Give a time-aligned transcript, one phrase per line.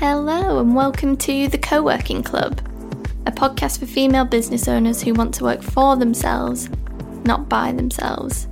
[0.00, 2.58] Hello, and welcome to The Co working Club,
[3.26, 6.70] a podcast for female business owners who want to work for themselves,
[7.26, 8.48] not by themselves.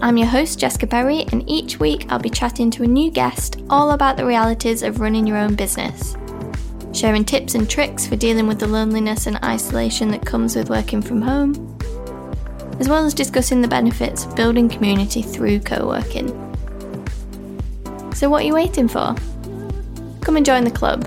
[0.00, 3.60] I'm your host, Jessica Berry, and each week I'll be chatting to a new guest
[3.68, 6.16] all about the realities of running your own business,
[6.92, 11.02] sharing tips and tricks for dealing with the loneliness and isolation that comes with working
[11.02, 11.76] from home,
[12.78, 16.28] as well as discussing the benefits of building community through co working.
[18.14, 19.16] So, what are you waiting for?
[20.26, 21.04] Come and join the club.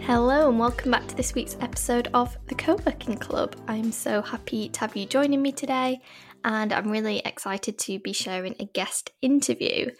[0.00, 3.54] Hello, and welcome back to this week's episode of the Co working Club.
[3.68, 6.00] I'm so happy to have you joining me today,
[6.44, 9.90] and I'm really excited to be sharing a guest interview.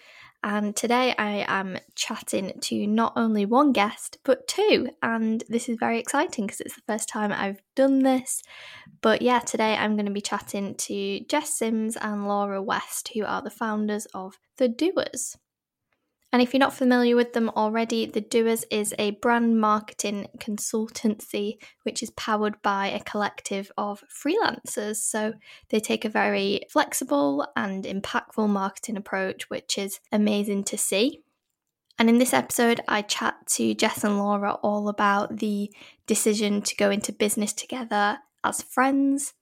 [0.43, 4.91] And today I am chatting to not only one guest, but two.
[5.03, 8.43] And this is very exciting because it's the first time I've done this.
[9.01, 13.25] But yeah, today I'm going to be chatting to Jess Sims and Laura West, who
[13.25, 15.37] are the founders of The Doers.
[16.31, 21.57] And if you're not familiar with them already, The Doers is a brand marketing consultancy
[21.85, 24.97] which is powered by a collective of freelancers.
[24.97, 25.33] So
[25.71, 31.23] they take a very flexible and impactful marketing approach, which is amazing to see.
[31.99, 35.73] And in this episode, I chat to Jess and Laura all about the
[36.07, 39.35] decision to go into business together as friends,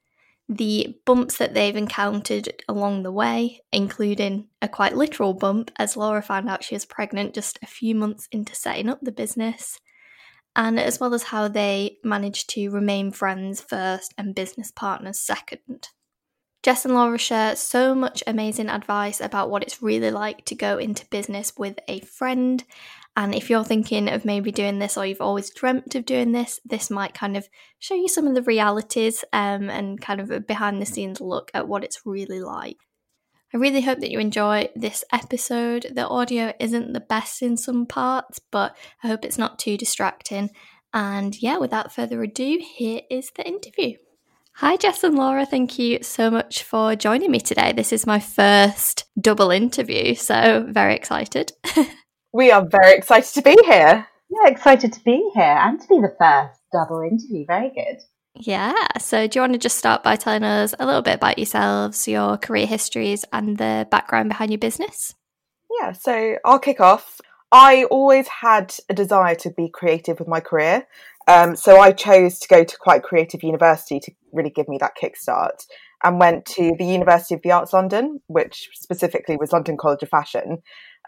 [0.49, 6.23] the bumps that they've encountered along the way, including a quite literal bump as Laura
[6.23, 9.81] found out she was pregnant just a few months into setting up the business,
[10.55, 15.89] and as well as how they managed to remain friends first and business partners second.
[16.63, 20.79] Jess and Laura share so much amazing advice about what it's really like to go
[20.79, 22.65] into business with a friend
[23.17, 26.61] and if you're thinking of maybe doing this or you've always dreamt of doing this,
[26.67, 30.39] this might kind of show you some of the realities um, and kind of a
[30.39, 32.77] behind the scenes look at what it's really like.
[33.55, 35.87] I really hope that you enjoy this episode.
[35.95, 40.51] The audio isn't the best in some parts, but I hope it's not too distracting.
[40.93, 43.97] And yeah, without further ado, here is the interview.
[44.57, 45.47] Hi, Jess and Laura.
[45.47, 47.73] Thank you so much for joining me today.
[47.73, 51.53] This is my first double interview, so very excited.
[52.37, 54.07] We are very excited to be here.
[54.29, 57.47] Yeah, excited to be here and to be the first double interview.
[57.47, 57.97] Very good.
[58.35, 58.75] Yeah.
[58.99, 62.07] So, do you want to just start by telling us a little bit about yourselves,
[62.07, 65.15] your career histories, and the background behind your business?
[65.81, 65.93] Yeah.
[65.93, 67.23] So, I'll kick off.
[67.53, 70.87] I always had a desire to be creative with my career.
[71.27, 74.93] Um, so, I chose to go to quite creative university to really give me that
[75.03, 75.65] kickstart
[76.05, 80.09] and went to the University of the Arts London, which specifically was London College of
[80.09, 80.59] Fashion.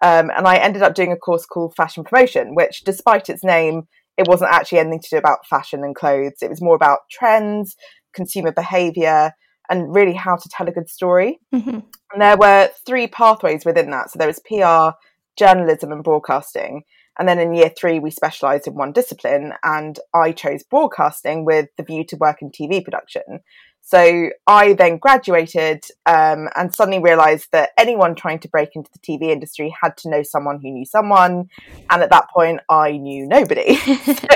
[0.00, 3.88] Um, and I ended up doing a course called Fashion Promotion, which, despite its name,
[4.16, 6.42] it wasn't actually anything to do about fashion and clothes.
[6.42, 7.76] It was more about trends,
[8.12, 9.32] consumer behavior,
[9.70, 11.38] and really how to tell a good story.
[11.54, 11.80] Mm-hmm.
[12.12, 14.10] And there were three pathways within that.
[14.10, 14.96] So there was PR,
[15.36, 16.82] journalism, and broadcasting.
[17.18, 21.68] And then in year three, we specialised in one discipline, and I chose broadcasting with
[21.76, 23.40] the view to work in TV production.
[23.88, 28.98] So I then graduated um, and suddenly realized that anyone trying to break into the
[28.98, 31.48] TV industry had to know someone who knew someone.
[31.88, 33.76] And at that point, I knew nobody.
[33.76, 34.26] so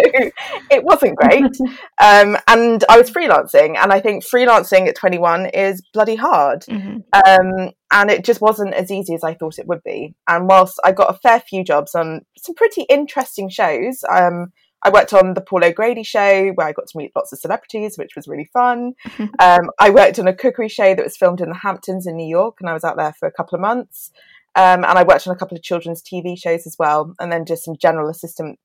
[0.70, 1.52] it wasn't great.
[2.02, 3.76] Um, and I was freelancing.
[3.76, 6.62] And I think freelancing at 21 is bloody hard.
[6.62, 6.98] Mm-hmm.
[7.14, 10.14] Um, and it just wasn't as easy as I thought it would be.
[10.26, 14.52] And whilst I got a fair few jobs on some pretty interesting shows, um,
[14.84, 17.96] I worked on the Paul O'Grady show where I got to meet lots of celebrities,
[17.96, 18.94] which was really fun.
[19.38, 22.28] um, I worked on a cookery show that was filmed in the Hamptons in New
[22.28, 24.10] York, and I was out there for a couple of months.
[24.54, 27.46] Um, and I worked on a couple of children's TV shows as well, and then
[27.46, 28.58] just some general assistant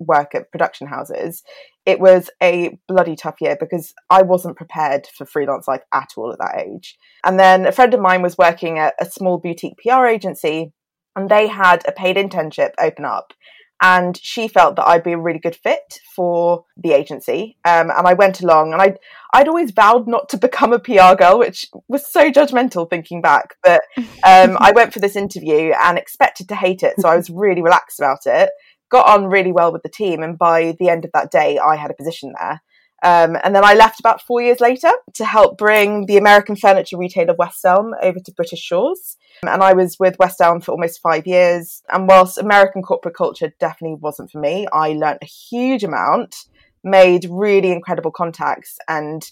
[0.00, 1.42] work at production houses.
[1.86, 6.32] It was a bloody tough year because I wasn't prepared for freelance life at all
[6.32, 6.96] at that age.
[7.24, 10.72] And then a friend of mine was working at a small boutique PR agency,
[11.14, 13.32] and they had a paid internship open up
[13.80, 17.56] and she felt that I'd be a really good fit for the agency.
[17.64, 18.98] Um, and I went along, and I'd
[19.32, 23.54] I'd always vowed not to become a PR girl, which was so judgmental thinking back.
[23.62, 27.30] But um, I went for this interview and expected to hate it, so I was
[27.30, 28.50] really relaxed about it.
[28.90, 31.76] Got on really well with the team, and by the end of that day, I
[31.76, 32.60] had a position there.
[33.02, 36.98] Um, and then I left about four years later to help bring the American furniture
[36.98, 39.16] retailer West Elm over to British shores.
[39.42, 41.82] And I was with West Elm for almost five years.
[41.88, 46.36] And whilst American corporate culture definitely wasn't for me, I learned a huge amount,
[46.84, 49.22] made really incredible contacts, and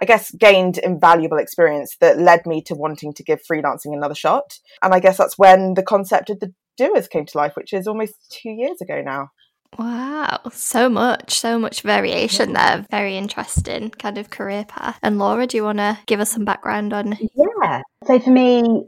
[0.00, 4.58] I guess gained invaluable experience that led me to wanting to give freelancing another shot.
[4.82, 7.88] And I guess that's when the concept of the doers came to life, which is
[7.88, 9.30] almost two years ago now.
[9.78, 12.86] Wow, so much, so much variation there.
[12.90, 14.98] Very interesting kind of career path.
[15.02, 17.18] And Laura, do you want to give us some background on?
[17.34, 17.82] Yeah.
[18.06, 18.86] So for me,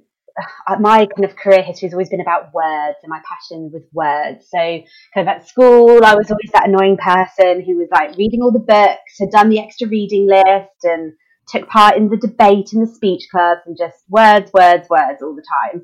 [0.69, 3.85] uh, my kind of career history has always been about words and my passion with
[3.93, 4.47] words.
[4.49, 4.85] So kind
[5.17, 8.59] of at school, I was always that annoying person who was like reading all the
[8.59, 11.13] books, had done the extra reading list and
[11.49, 15.35] took part in the debate in the speech clubs and just words, words, words all
[15.35, 15.83] the time.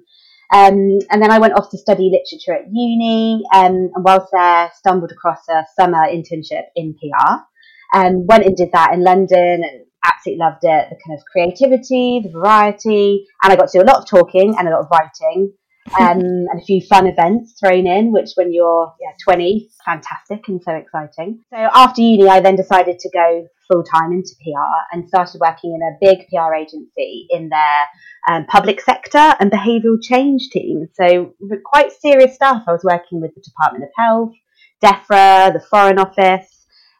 [0.54, 4.70] Um, and then I went off to study literature at uni, um, and whilst there,
[4.76, 7.42] stumbled across a summer internship in PR.
[7.92, 10.90] And went and did that in London, and absolutely loved it.
[10.90, 14.54] The kind of creativity, the variety, and I got to do a lot of talking
[14.56, 15.52] and a lot of writing,
[15.98, 18.12] um, and a few fun events thrown in.
[18.12, 21.42] Which, when you're yeah, 20, fantastic and so exciting.
[21.50, 25.74] So after uni, I then decided to go full time into PR and started working
[25.74, 27.84] in a big PR agency in their
[28.28, 30.88] um, public sector and behavioural change team.
[30.94, 31.34] So
[31.64, 32.62] quite serious stuff.
[32.66, 34.32] I was working with the Department of Health,
[34.82, 36.50] DEFRA, the Foreign Office.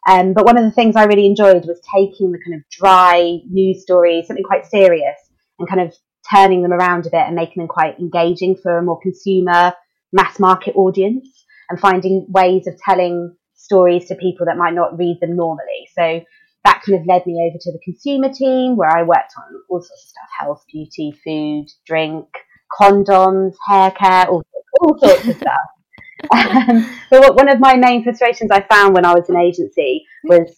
[0.06, 3.38] Um, but one of the things I really enjoyed was taking the kind of dry
[3.48, 5.16] news stories, something quite serious,
[5.58, 5.94] and kind of
[6.31, 9.73] turning them around a bit and making them quite engaging for a more consumer,
[10.12, 15.19] mass market audience, and finding ways of telling stories to people that might not read
[15.21, 15.88] them normally.
[15.97, 16.21] So
[16.65, 19.81] that kind of led me over to the consumer team where I worked on all
[19.81, 22.27] sorts of stuff health, beauty, food, drink,
[22.81, 24.43] condoms, hair care, all,
[24.81, 25.61] all sorts of stuff.
[26.32, 30.56] Um, but one of my main frustrations I found when I was in agency was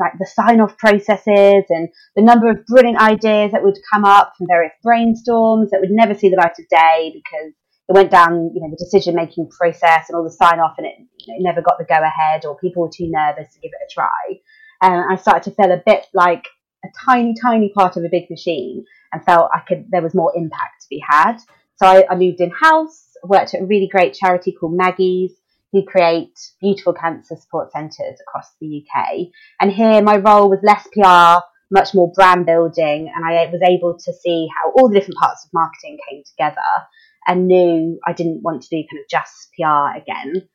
[0.00, 4.32] like the sign off processes and the number of brilliant ideas that would come up
[4.36, 7.52] from various brainstorms that would never see the light of day because
[7.88, 10.86] it went down, you know, the decision making process and all the sign off and
[10.86, 13.70] it, you know, never got the go ahead or people were too nervous to give
[13.72, 14.40] it a try
[14.82, 16.44] and I started to feel a bit like
[16.84, 20.32] a tiny, tiny part of a big machine and felt I could there was more
[20.36, 21.38] impact to be had.
[21.76, 25.32] So I, I moved in house, worked at a really great charity called Maggie's,
[25.76, 29.26] who create beautiful cancer support centres across the UK.
[29.60, 33.98] And here my role was less PR, much more brand building, and I was able
[33.98, 36.86] to see how all the different parts of marketing came together
[37.26, 40.48] and knew I didn't want to do kind of just PR again.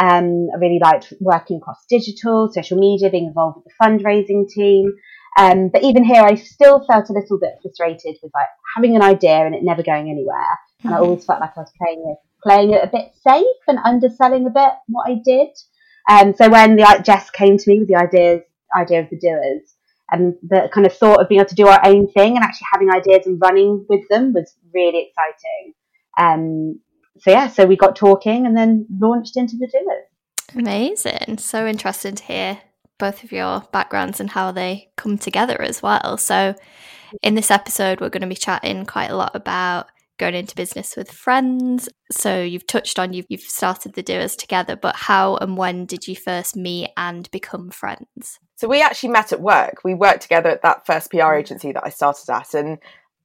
[0.00, 4.92] Um, I really liked working across digital, social media, being involved with the fundraising team.
[5.36, 9.02] Um, but even here, I still felt a little bit frustrated with like having an
[9.02, 10.58] idea and it never going anywhere.
[10.84, 11.04] And I mm-hmm.
[11.04, 14.50] always felt like I was playing it, playing it a bit safe and underselling a
[14.50, 15.48] bit what I did.
[16.10, 18.42] Um, so when the like, Jess came to me with the ideas,
[18.76, 19.74] idea of the doers,
[20.10, 22.66] and the kind of thought of being able to do our own thing and actually
[22.72, 25.74] having ideas and running with them was really exciting.
[26.18, 26.80] Um,
[27.18, 30.06] so yeah, so we got talking and then launched into the doers.
[30.54, 31.38] Amazing.
[31.38, 32.60] So interesting to hear
[32.98, 36.16] both of your backgrounds and how they come together as well.
[36.16, 36.54] So
[37.22, 39.88] in this episode, we're going to be chatting quite a lot about
[40.18, 41.88] going into business with friends.
[42.10, 46.06] So you've touched on you've, you've started the doers together, but how and when did
[46.06, 48.38] you first meet and become friends?
[48.56, 49.84] So we actually met at work.
[49.84, 52.78] We worked together at that first PR agency that I started at, and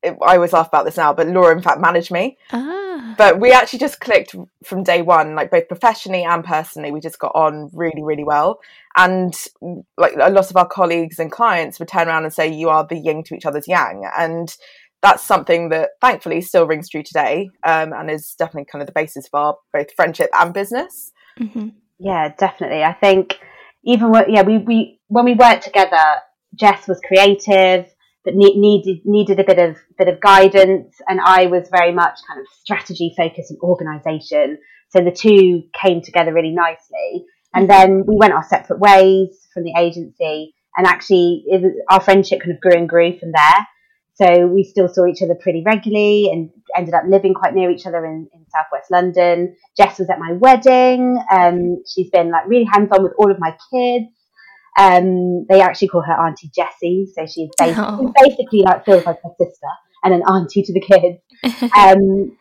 [0.04, 2.38] I always laugh about this now, but Laura, in fact, managed me.
[2.51, 3.16] Ah.
[3.18, 6.92] But we actually just clicked from day one, like both professionally and personally.
[6.92, 8.60] We just got on really, really well.
[8.98, 9.34] And
[9.98, 12.86] like a lot of our colleagues and clients would turn around and say, You are
[12.86, 14.04] the yin to each other's yang.
[14.18, 14.56] And
[15.04, 18.94] that's something that thankfully still rings true today um, and is definitely kind of the
[18.94, 21.12] basis of our both friendship and business.
[21.40, 21.70] Mm-hmm.
[22.00, 22.84] Yeah, definitely.
[22.84, 23.38] I think
[23.84, 25.98] even when, yeah, we, we, when we worked together,
[26.56, 27.86] Jess was creative
[28.24, 32.19] but ne- needed needed a bit of bit of guidance, and I was very much
[32.28, 34.57] kind of strategy focused and organisation.
[34.90, 39.64] So the two came together really nicely, and then we went our separate ways from
[39.64, 43.68] the agency, and actually was, our friendship kind of grew and grew from there.
[44.16, 47.88] So we still saw each other pretty regularly and ended up living quite near each
[47.88, 49.56] other in, in southwest London.
[49.76, 51.18] Jess was at my wedding.
[51.32, 54.12] Um, she's been like really hands on with all of my kids.
[54.78, 58.14] Um, they actually call her Auntie Jessie, so she's basically, oh.
[58.24, 59.68] basically like feels like her sister
[60.04, 61.20] and an auntie to the kids.
[61.78, 62.38] Um,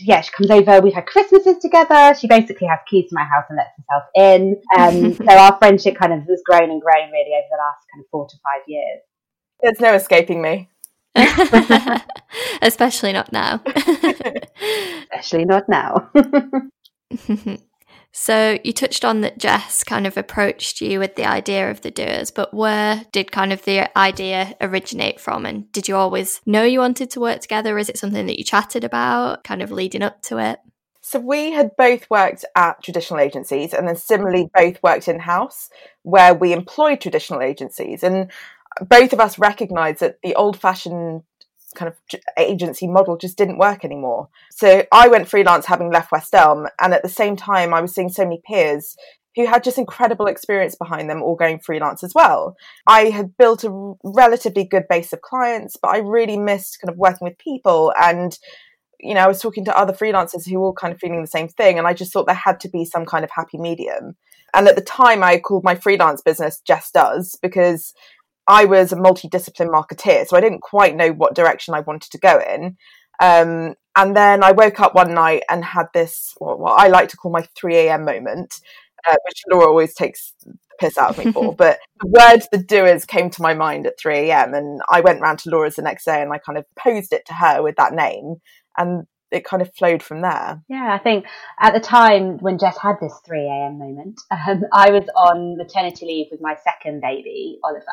[0.00, 0.80] yeah, she comes over.
[0.80, 2.14] We've had Christmases together.
[2.14, 4.60] She basically has keys to my house and lets herself in.
[4.78, 8.04] Um, so our friendship kind of has grown and grown really over the last kind
[8.04, 9.00] of four to five years.
[9.60, 10.68] There's no escaping me.
[12.62, 13.62] Especially not now.
[15.12, 16.10] Especially not now.
[18.20, 21.90] So you touched on that Jess kind of approached you with the idea of the
[21.90, 25.46] doers, but where did kind of the idea originate from?
[25.46, 27.78] And did you always know you wanted to work together?
[27.78, 30.58] Is it something that you chatted about kind of leading up to it?
[31.00, 35.70] So we had both worked at traditional agencies and then similarly both worked in house
[36.02, 38.02] where we employed traditional agencies.
[38.02, 38.30] And
[38.80, 41.22] both of us recognized that the old fashioned
[41.74, 44.28] kind of agency model just didn't work anymore.
[44.50, 47.94] So I went freelance having left West Elm, and at the same time, I was
[47.94, 48.96] seeing so many peers
[49.36, 52.56] who had just incredible experience behind them all going freelance as well.
[52.86, 56.98] I had built a relatively good base of clients, but I really missed kind of
[56.98, 58.36] working with people and
[59.00, 61.28] you know, I was talking to other freelancers who were all kind of feeling the
[61.28, 64.16] same thing, and I just thought there had to be some kind of happy medium.
[64.54, 67.94] And at the time, I called my freelance business Jess Does because
[68.48, 72.18] I was a multidiscipline marketeer, so I didn't quite know what direction I wanted to
[72.18, 72.78] go in.
[73.20, 77.10] Um, and then I woke up one night and had this, what, what I like
[77.10, 78.04] to call my 3 a.m.
[78.04, 78.60] moment,
[79.08, 81.54] uh, which Laura always takes the piss out of me for.
[81.56, 84.54] but the word the doers came to my mind at 3 a.m.
[84.54, 87.26] And I went round to Laura's the next day and I kind of posed it
[87.26, 88.36] to her with that name.
[88.78, 90.62] And it kind of flowed from there.
[90.68, 91.26] Yeah, I think
[91.60, 93.78] at the time when Jess had this 3 a.m.
[93.78, 97.84] moment, um, I was on maternity leave with my second baby, Oliver.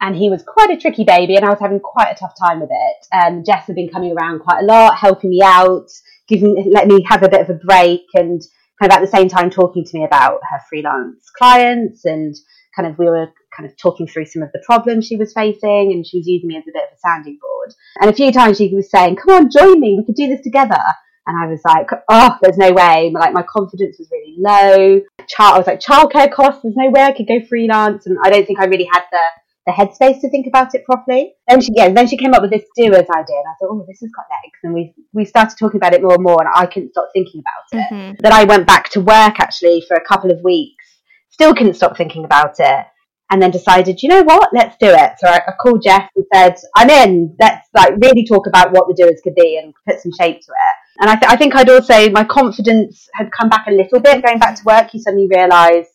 [0.00, 2.60] And he was quite a tricky baby, and I was having quite a tough time
[2.60, 3.06] with it.
[3.12, 5.88] And Jess had been coming around quite a lot, helping me out,
[6.28, 8.40] giving, letting me have a bit of a break, and
[8.80, 12.34] kind of at the same time talking to me about her freelance clients and
[12.74, 15.92] kind of we were kind of talking through some of the problems she was facing
[15.92, 17.74] and she was using me as a bit of a sounding board.
[18.00, 20.42] And a few times she was saying, Come on, join me, we could do this
[20.42, 20.80] together.
[21.26, 23.12] And I was like, oh, there's no way.
[23.14, 25.00] Like my confidence was really low.
[25.28, 26.62] Child, I was like, childcare costs.
[26.62, 29.22] There's no way I could go freelance, and I don't think I really had the
[29.66, 31.34] the headspace to think about it properly.
[31.48, 33.84] Then she, yeah, then she came up with this doers idea, and I thought, oh,
[33.86, 34.58] this has got legs.
[34.62, 37.42] And we we started talking about it more and more, and I couldn't stop thinking
[37.42, 37.94] about it.
[37.94, 38.14] Mm-hmm.
[38.20, 40.84] Then I went back to work actually for a couple of weeks,
[41.30, 42.86] still couldn't stop thinking about it
[43.30, 45.12] and then decided, you know what, let's do it.
[45.18, 47.36] So I, I, called Jess and said, I'm in.
[47.38, 50.52] Let's like really talk about what the doers could be and put some shape to
[50.52, 50.74] it.
[51.00, 54.24] And I, th- I think I'd also my confidence had come back a little bit
[54.24, 54.92] going back to work.
[54.92, 55.86] You suddenly realise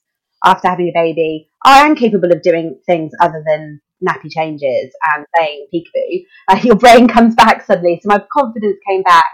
[0.46, 5.26] after having a baby, I am capable of doing things other than nappy changes and
[5.36, 6.26] playing peekaboo.
[6.48, 9.32] Uh, your brain comes back suddenly, so my confidence came back,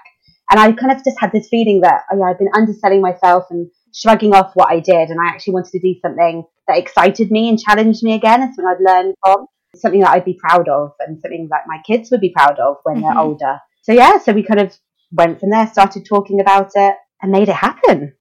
[0.49, 3.45] and I kind of just had this feeling that oh yeah, I've been underselling myself
[3.49, 7.29] and shrugging off what I did, and I actually wanted to do something that excited
[7.29, 10.69] me and challenged me again, and something I'd learned from, something that I'd be proud
[10.69, 13.05] of, and something that my kids would be proud of when mm-hmm.
[13.05, 13.59] they're older.
[13.81, 14.77] So yeah, so we kind of
[15.11, 18.13] went from there, started talking about it, and made it happen.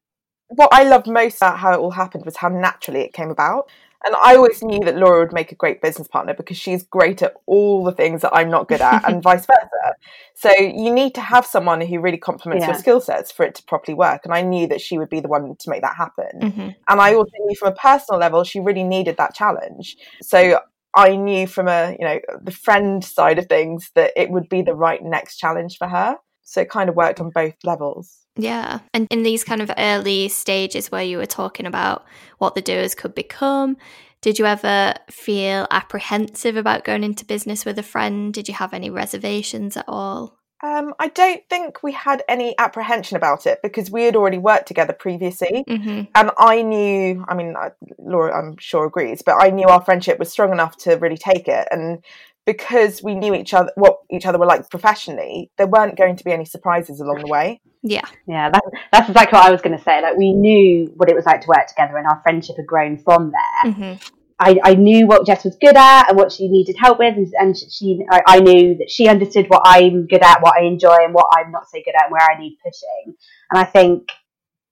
[0.50, 3.70] What I loved most about how it all happened was how naturally it came about.
[4.04, 7.20] And I always knew that Laura would make a great business partner because she's great
[7.20, 9.94] at all the things that I'm not good at, and vice versa.
[10.34, 12.70] So you need to have someone who really complements yeah.
[12.70, 14.22] your skill sets for it to properly work.
[14.24, 16.40] And I knew that she would be the one to make that happen.
[16.40, 16.68] Mm-hmm.
[16.88, 19.98] And I also knew from a personal level, she really needed that challenge.
[20.22, 20.60] So
[20.96, 24.62] I knew from a, you know, the friend side of things that it would be
[24.62, 26.16] the right next challenge for her.
[26.42, 28.26] So it kind of worked on both levels.
[28.42, 28.80] Yeah.
[28.94, 32.04] And in these kind of early stages where you were talking about
[32.38, 33.76] what the doers could become,
[34.20, 38.32] did you ever feel apprehensive about going into business with a friend?
[38.32, 40.36] Did you have any reservations at all?
[40.62, 44.68] Um, I don't think we had any apprehension about it because we had already worked
[44.68, 45.64] together previously.
[45.66, 46.02] Mm-hmm.
[46.14, 47.54] And I knew, I mean,
[47.98, 51.48] Laura, I'm sure agrees, but I knew our friendship was strong enough to really take
[51.48, 51.66] it.
[51.70, 52.04] And
[52.46, 56.24] because we knew each other what each other were like professionally there weren't going to
[56.24, 58.04] be any surprises along the way yeah.
[58.26, 60.02] Yeah that, that's exactly what i was going to say.
[60.02, 62.98] Like we knew what it was like to work together and our friendship had grown
[62.98, 63.72] from there.
[63.72, 64.08] Mm-hmm.
[64.42, 67.30] I, I knew what jess was good at and what she needed help with and,
[67.38, 70.96] and she I, I, knew that she understood what i'm good at what i enjoy
[71.04, 73.14] and what i'm not so good at and where i need pushing.
[73.50, 74.08] And i think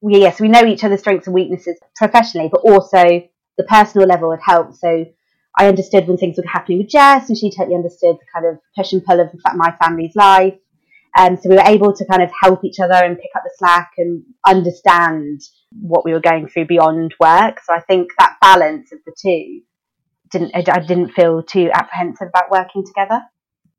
[0.01, 4.31] we, yes we know each other's strengths and weaknesses professionally but also the personal level
[4.31, 5.05] had helped so
[5.59, 8.61] I understood when things were happening with Jess, and she totally understood the kind of
[8.77, 10.55] push and pull of my family's life.
[11.19, 13.51] Um, so we were able to kind of help each other and pick up the
[13.59, 15.41] slack and understand
[15.73, 17.59] what we were going through beyond work.
[17.61, 19.63] So I think that balance of the two
[20.31, 23.21] didn't I didn't feel too apprehensive about working together.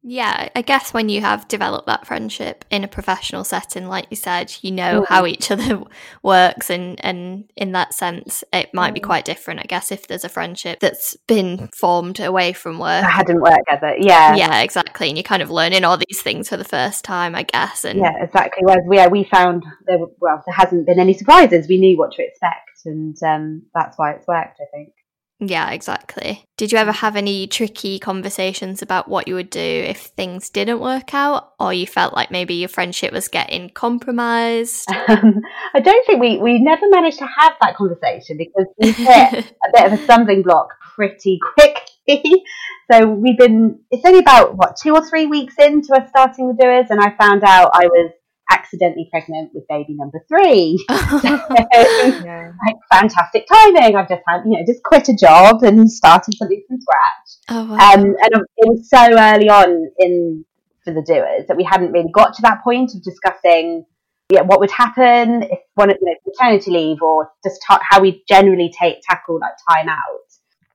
[0.02, 4.16] Yeah, I guess when you have developed that friendship in a professional setting, like you
[4.16, 5.08] said, you know mm.
[5.08, 5.84] how each other
[6.24, 8.96] works, and and in that sense, it might mm.
[8.96, 9.60] be quite different.
[9.60, 13.68] I guess if there's a friendship that's been formed away from work, I hadn't worked
[13.68, 13.96] together.
[14.00, 17.36] Yeah, yeah, exactly, and you're kind of learning all these things for the first time,
[17.36, 17.84] I guess.
[17.84, 18.64] And yeah, exactly.
[18.64, 21.68] Whereas we, yeah, we found there were, well, there hasn't been any surprises.
[21.68, 24.60] We knew what to expect, and um, that's why it's worked.
[24.62, 24.94] I think.
[25.42, 26.44] Yeah, exactly.
[26.58, 30.82] Did you ever have any tricky conversations about what you would do if things didn't
[30.82, 34.90] work out, or you felt like maybe your friendship was getting compromised?
[34.92, 35.42] Um,
[35.74, 39.72] I don't think we we never managed to have that conversation because we hit a
[39.74, 42.44] bit of a stumbling block pretty quickly.
[42.92, 46.62] so we've been it's only about what two or three weeks into us starting the
[46.62, 48.12] doers, and I found out I was
[48.52, 50.84] accidentally pregnant with baby number three.
[50.90, 52.52] yeah.
[52.66, 53.96] Like fantastic timing.
[53.96, 57.30] I've just had, you know, just quit a job and started something from scratch.
[57.50, 57.94] Oh, wow.
[57.94, 60.46] um, and it was so early on in
[60.84, 63.86] for the doers that we hadn't really got to that point of discussing
[64.32, 68.00] yeah, what would happen if one of you know maternity leave or just ta- how
[68.00, 69.98] we generally take tackle like time out.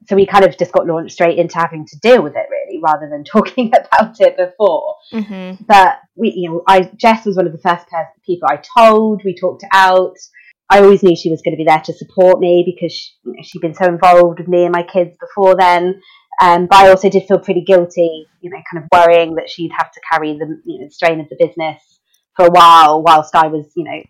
[0.08, 2.63] So we kind of just got launched straight into having to deal with it really,
[2.84, 4.96] rather than talking about it before.
[5.12, 5.64] Mm-hmm.
[5.66, 7.86] But we, you know, I Jess was one of the first
[8.24, 9.22] people I told.
[9.24, 10.16] We talked out.
[10.70, 13.12] I always knew she was going to be there to support me because she
[13.42, 16.00] she'd been so involved with me and my kids before then.
[16.40, 19.70] Um, but I also did feel pretty guilty, you know, kind of worrying that she'd
[19.76, 22.00] have to carry the you know, strain of the business
[22.36, 24.02] for a while whilst I was, you know,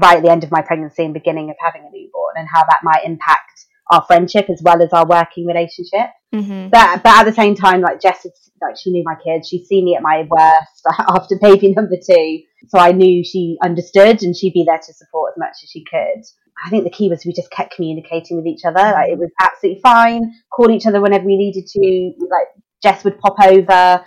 [0.00, 2.62] right at the end of my pregnancy and beginning of having a newborn and how
[2.62, 6.10] that might impact our friendship as well as our working relationship.
[6.34, 6.68] Mm-hmm.
[6.68, 9.48] But but at the same time, like Jess, is, like she knew my kids.
[9.48, 14.22] She'd seen me at my worst after baby number two, so I knew she understood
[14.22, 16.22] and she'd be there to support as much as she could.
[16.64, 18.78] I think the key was we just kept communicating with each other.
[18.78, 20.32] Like it was absolutely fine.
[20.54, 22.12] Call each other whenever we needed to.
[22.30, 22.48] Like
[22.82, 24.04] Jess would pop over.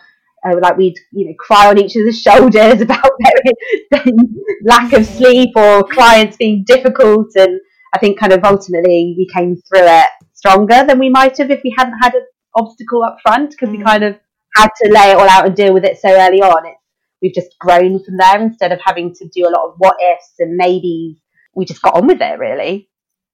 [0.47, 3.09] Uh, like we'd you know cry on each other's shoulders about
[3.91, 4.03] their
[4.63, 7.59] lack of sleep or clients being difficult and
[7.95, 11.61] I think kind of ultimately we came through it stronger than we might have if
[11.63, 12.25] we hadn't had an
[12.55, 13.85] obstacle up front because we Mm.
[13.85, 14.15] kind of
[14.55, 16.65] had to lay it all out and deal with it so early on.
[16.65, 16.79] It's,
[17.21, 20.33] we've just grown from there instead of having to do a lot of what ifs
[20.39, 21.17] and maybes.
[21.55, 22.89] We just got on with it really.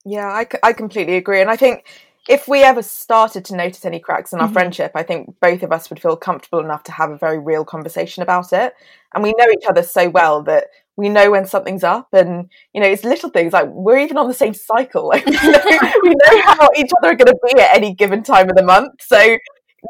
[0.05, 1.41] Yeah, I, I completely agree.
[1.41, 1.86] And I think
[2.29, 4.53] if we ever started to notice any cracks in our Mhm.
[4.53, 7.65] friendship, I think both of us would feel comfortable enough to have a very real
[7.65, 8.74] conversation about it.
[9.13, 10.67] And we know each other so well that
[11.01, 12.10] we know when something's up.
[12.13, 15.01] And, you know, it's little things like we're even on the same cycle.
[15.12, 18.24] Like, we, know, we know how each other are going to be at any given
[18.24, 18.93] time of the month.
[19.01, 19.38] So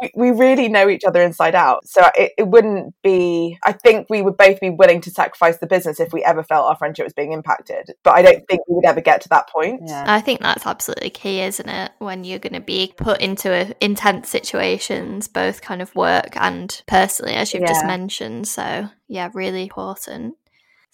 [0.01, 1.87] we, we really know each other inside out.
[1.87, 5.67] So it, it wouldn't be, I think we would both be willing to sacrifice the
[5.67, 7.91] business if we ever felt our friendship was being impacted.
[8.03, 9.81] But I don't think we would ever get to that point.
[9.85, 10.05] Yeah.
[10.07, 11.91] I think that's absolutely key, isn't it?
[11.99, 16.81] When you're going to be put into a, intense situations, both kind of work and
[16.87, 18.47] personally, as you've just mentioned.
[18.47, 20.35] So, yeah, really important.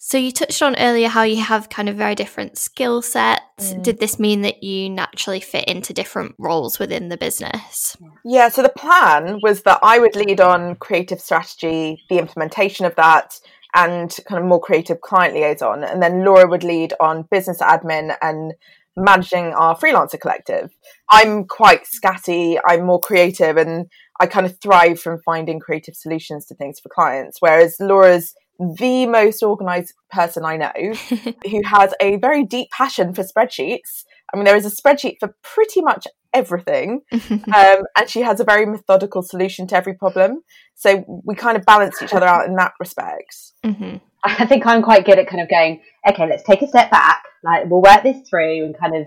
[0.00, 3.42] So, you touched on earlier how you have kind of very different skill sets.
[3.74, 3.82] Mm.
[3.82, 7.96] Did this mean that you naturally fit into different roles within the business?
[8.24, 12.94] Yeah, so the plan was that I would lead on creative strategy, the implementation of
[12.94, 13.40] that,
[13.74, 15.82] and kind of more creative client liaison.
[15.82, 18.54] And then Laura would lead on business admin and
[18.96, 20.70] managing our freelancer collective.
[21.10, 23.86] I'm quite scatty, I'm more creative, and
[24.20, 27.38] I kind of thrive from finding creative solutions to things for clients.
[27.40, 30.72] Whereas Laura's the most organized person I know
[31.50, 34.04] who has a very deep passion for spreadsheets.
[34.32, 38.44] I mean, there is a spreadsheet for pretty much everything um, and she has a
[38.44, 40.42] very methodical solution to every problem.
[40.74, 43.36] So we kind of balance each other out in that respect.
[43.64, 46.90] hmm I think I'm quite good at kind of going, okay, let's take a step
[46.90, 47.22] back.
[47.44, 49.06] Like we'll work this through and kind of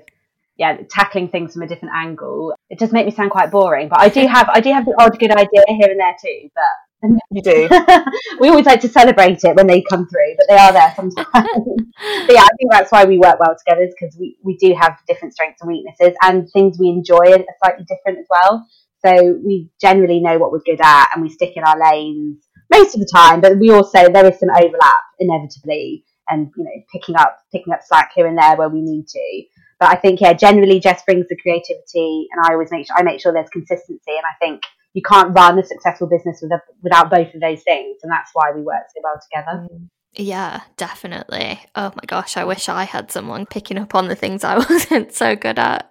[0.58, 2.54] yeah, tackling things from a different angle.
[2.70, 4.96] It does make me sound quite boring, but I do have I do have the
[5.00, 6.50] odd good idea here and there too.
[6.54, 6.64] But
[7.04, 7.70] You do.
[8.40, 11.28] we always like to celebrate it when they come through, but they are there sometimes.
[11.34, 14.76] but yeah, I think that's why we work well together, is because we, we do
[14.80, 18.68] have different strengths and weaknesses, and things we enjoy are slightly different as well.
[19.04, 22.38] So we generally know what we're good at, and we stick in our lanes
[22.72, 23.42] most of the time.
[23.42, 27.82] But we also there is some overlap inevitably, and you know picking up picking up
[27.84, 29.44] slack here and there where we need to.
[29.80, 33.02] But I think yeah, generally Jess brings the creativity, and I always make sure I
[33.02, 34.62] make sure there's consistency, and I think
[34.93, 38.51] you can't run a successful business without, without both of those things and that's why
[38.54, 39.88] we work so well together mm.
[40.13, 41.62] Yeah, definitely.
[41.73, 45.13] Oh my gosh, I wish I had someone picking up on the things I wasn't
[45.13, 45.89] so good at.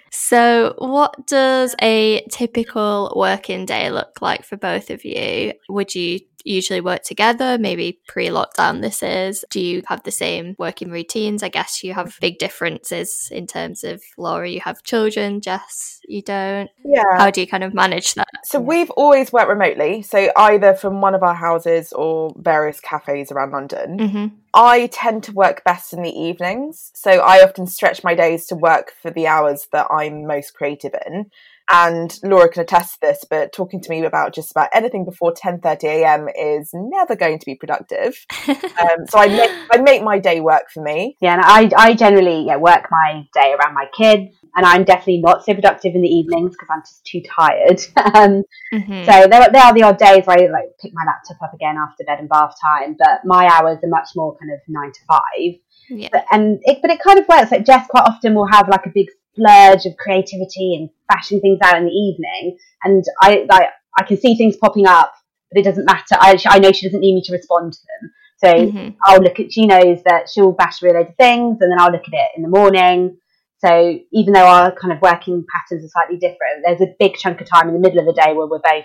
[0.12, 5.52] so, what does a typical working day look like for both of you?
[5.68, 7.58] Would you usually work together?
[7.58, 9.44] Maybe pre lockdown, this is.
[9.50, 11.42] Do you have the same working routines?
[11.42, 16.22] I guess you have big differences in terms of Laura, you have children, Jess, you
[16.22, 16.70] don't.
[16.84, 17.18] Yeah.
[17.18, 18.28] How do you kind of manage that?
[18.44, 23.30] So we've always worked remotely, so either from one of our houses or various cafes
[23.30, 23.98] around London.
[23.98, 28.46] hmm I tend to work best in the evenings, so I often stretch my days
[28.46, 31.30] to work for the hours that I'm most creative in.
[31.72, 35.32] And Laura can attest to this, but talking to me about just about anything before
[35.32, 36.28] 10:30 a.m.
[36.28, 38.14] is never going to be productive.
[38.80, 41.16] Um, so I make I make my day work for me.
[41.20, 45.20] yeah and I, I generally yeah, work my day around my kids and I'm definitely
[45.20, 47.80] not so productive in the evenings because I'm just too tired
[48.16, 49.04] um, Mhm.
[49.04, 51.76] so there, there are the odd days where I like pick my laptop up again
[51.76, 55.00] after bed and bath time but my hours are much more kind of nine to
[55.06, 55.52] five
[55.90, 56.08] Yeah.
[56.12, 58.86] but, and it, but it kind of works like Jess quite often will have like
[58.86, 59.08] a big
[59.40, 64.16] splurge of creativity and bashing things out in the evening and I like I can
[64.18, 65.12] see things popping up
[65.50, 68.12] but it doesn't matter I, I know she doesn't need me to respond to them
[68.36, 68.96] so Mhm.
[69.04, 71.80] I'll look at she knows that she'll bash through a load of things and then
[71.80, 73.16] I'll look at it in the morning
[73.58, 77.40] so even though our kind of working patterns are slightly different there's a big chunk
[77.40, 78.84] of time in the middle of the day where we're both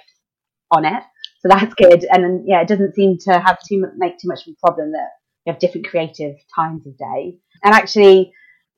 [0.71, 1.03] on it
[1.41, 2.05] So that's good.
[2.11, 4.93] And then, yeah, it doesn't seem to have too make too much of a problem
[4.93, 5.09] that
[5.45, 7.37] we have different creative times of day.
[7.63, 8.33] And actually,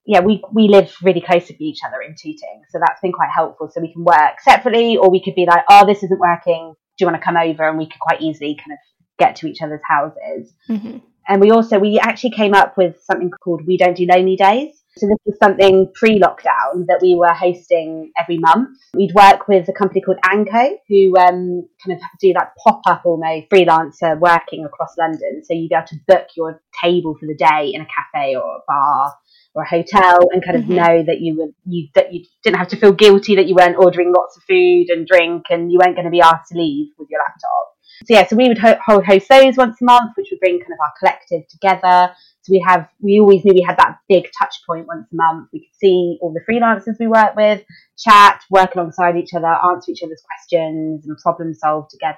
[0.08, 2.64] yeah, we, we live really close to each other in Tooting.
[2.70, 3.70] So that's been quite helpful.
[3.70, 6.74] So we can work separately or we could be like, oh, this isn't working.
[6.98, 7.68] Do you want to come over?
[7.68, 8.78] And we could quite easily kind of
[9.20, 10.54] get to each other's houses.
[10.70, 11.00] Mm-hmm.
[11.28, 14.82] And we also, we actually came up with something called We Don't Do Lonely Days.
[14.98, 18.78] So this was something pre-lockdown that we were hosting every month.
[18.94, 23.50] We'd work with a company called Anko, who um, kind of do like pop-up almost
[23.50, 25.42] freelancer working across London.
[25.44, 28.58] So you'd be able to book your table for the day in a cafe or
[28.58, 29.14] a bar
[29.54, 30.76] or a hotel and kind of mm-hmm.
[30.76, 33.78] know that you were you that you didn't have to feel guilty that you weren't
[33.78, 36.90] ordering lots of food and drink and you weren't going to be asked to leave
[36.98, 37.74] with your laptop.
[38.06, 40.72] So yeah, so we would ho- host those once a month, which would bring kind
[40.72, 42.14] of our collective together.
[42.48, 45.50] So we have, we always knew we had that big touch point once a month.
[45.52, 47.62] We could see all the freelancers we work with,
[47.98, 52.18] chat, work alongside each other, answer each other's questions and problem solve together.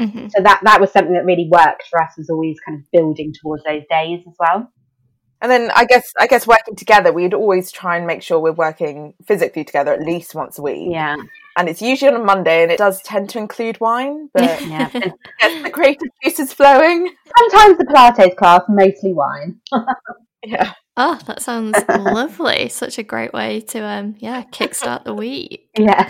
[0.00, 0.28] Mm-hmm.
[0.28, 3.32] So that, that was something that really worked for us was always kind of building
[3.42, 4.72] towards those days as well.
[5.42, 8.52] And then I guess I guess working together, we'd always try and make sure we're
[8.52, 10.88] working physically together at least once a week.
[10.90, 11.16] Yeah.
[11.56, 14.88] And it's usually on a Monday, and it does tend to include wine, but yeah,
[15.62, 17.14] the creative juices flowing.
[17.38, 19.60] Sometimes the Pilates class, mostly wine.
[20.44, 20.72] yeah.
[20.96, 22.68] Oh, that sounds lovely.
[22.68, 25.68] Such a great way to um yeah, kickstart the week.
[25.76, 26.08] Yeah.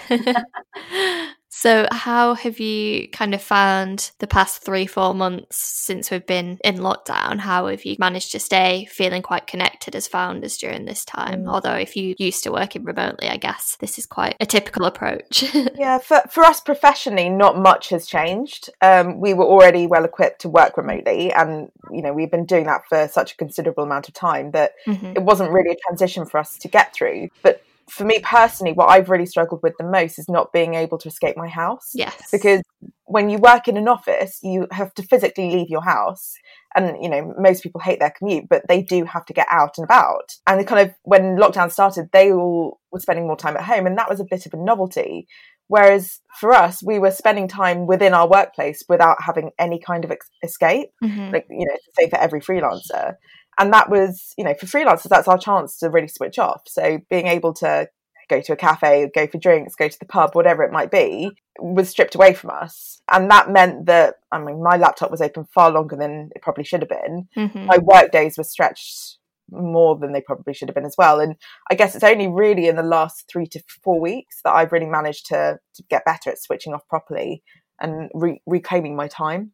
[1.56, 6.58] So, how have you kind of found the past three, four months since we've been
[6.64, 7.38] in lockdown?
[7.38, 11.44] How have you managed to stay feeling quite connected as founders during this time?
[11.44, 11.48] Mm.
[11.48, 15.44] Although, if you used to working remotely, I guess this is quite a typical approach.
[15.76, 18.68] yeah, for, for us professionally, not much has changed.
[18.82, 22.66] Um, we were already well equipped to work remotely, and you know we've been doing
[22.66, 25.12] that for such a considerable amount of time that mm-hmm.
[25.14, 27.28] it wasn't really a transition for us to get through.
[27.42, 30.98] But for me personally, what I've really struggled with the most is not being able
[30.98, 31.90] to escape my house.
[31.94, 32.30] Yes.
[32.32, 32.62] Because
[33.04, 36.34] when you work in an office, you have to physically leave your house.
[36.74, 39.78] And, you know, most people hate their commute, but they do have to get out
[39.78, 40.32] and about.
[40.46, 43.86] And the kind of, when lockdown started, they all were spending more time at home.
[43.86, 45.28] And that was a bit of a novelty.
[45.68, 50.10] Whereas for us, we were spending time within our workplace without having any kind of
[50.10, 51.32] ex- escape, mm-hmm.
[51.32, 53.14] like, you know, say for every freelancer
[53.58, 56.62] and that was you know for freelancers that's our chance to really switch off.
[56.66, 57.88] So being able to
[58.28, 61.30] go to a cafe go for drinks go to the pub whatever it might be
[61.60, 63.00] was stripped away from us.
[63.12, 66.64] And that meant that i mean my laptop was open far longer than it probably
[66.64, 67.28] should have been.
[67.36, 67.66] Mm-hmm.
[67.66, 69.18] my work days were stretched
[69.50, 71.20] more than they probably should have been as well.
[71.20, 71.36] And
[71.70, 74.86] i guess it's only really in the last three to four weeks that i've really
[74.86, 77.42] managed to, to get better at switching off properly
[77.80, 79.52] and re- reclaiming my time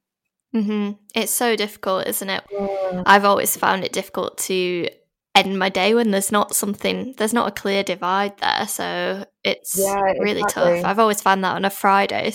[0.54, 0.92] Mm-hmm.
[1.14, 2.44] It's so difficult, isn't it?
[2.50, 3.02] Yeah.
[3.06, 4.88] I've always found it difficult to
[5.34, 8.66] end my day when there's not something, there's not a clear divide there.
[8.66, 10.80] So it's yeah, really exactly.
[10.80, 10.84] tough.
[10.84, 12.32] I've always found that on a Friday,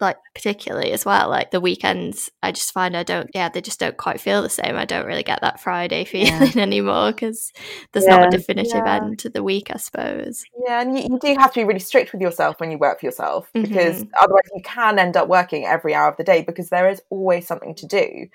[0.00, 3.80] like particularly as well like the weekends i just find i don't yeah they just
[3.80, 6.62] don't quite feel the same i don't really get that friday feeling yeah.
[6.62, 7.52] anymore because
[7.92, 8.16] there's yeah.
[8.16, 8.96] not a definitive yeah.
[8.96, 11.80] end to the week i suppose yeah and you, you, do have to be really
[11.80, 14.10] strict with yourself when you work for yourself because mm-hmm.
[14.20, 17.46] otherwise you can end up working every hour of the day because there is always
[17.46, 18.26] something to do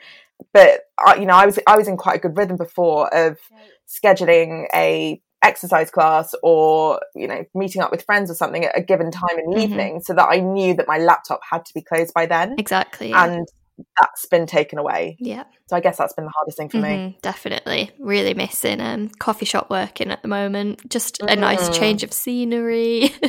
[0.54, 3.38] but uh, you know i was i was in quite a good rhythm before of
[3.88, 8.82] scheduling a exercise class or you know meeting up with friends or something at a
[8.82, 9.72] given time in the mm-hmm.
[9.72, 12.56] evening so that i knew that my laptop had to be closed by then.
[12.58, 13.12] Exactly.
[13.12, 13.48] And
[14.00, 15.18] that's been taken away.
[15.20, 15.46] Yeah.
[15.68, 17.92] So i guess that's been the hardest thing for mm-hmm, me definitely.
[18.00, 20.88] Really missing um coffee shop working at the moment.
[20.90, 21.30] Just mm-hmm.
[21.30, 21.80] a nice mm-hmm.
[21.80, 23.14] change of scenery.